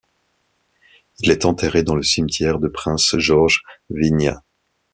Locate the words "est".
1.29-1.45